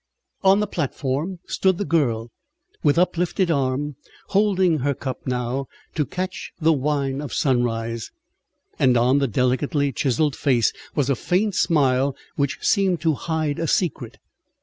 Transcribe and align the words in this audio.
On 0.43 0.61
the 0.61 0.65
platform 0.65 1.37
stood 1.45 1.77
the 1.77 1.85
girl 1.85 2.31
with 2.81 2.97
uplifted 2.97 3.51
arm, 3.51 3.97
holding 4.29 4.79
her 4.79 4.95
cup, 4.95 5.27
now, 5.27 5.67
to 5.93 6.07
catch 6.07 6.51
the 6.59 6.73
wine 6.73 7.21
of 7.21 7.31
sunrise; 7.35 8.09
and 8.79 8.97
on 8.97 9.19
the 9.19 9.27
delicately 9.27 9.91
chiselled 9.91 10.35
face 10.35 10.73
was 10.95 11.11
a 11.11 11.15
faint 11.15 11.53
smile 11.53 12.15
which 12.35 12.57
seemed 12.61 12.99
to 13.01 13.13
hide 13.13 13.59
a 13.59 13.67
secret. 13.67 14.17